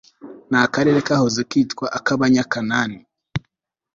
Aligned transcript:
n 0.49 0.53
akarere 0.65 0.99
kahoze 1.07 1.41
kitwa 1.51 1.85
ak 1.97 2.05
abanyakanani 2.15 2.97